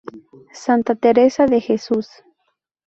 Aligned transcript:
Santa 0.51 0.95
Teresa 0.95 1.45
de 1.45 1.61
Jesús. 1.61 2.07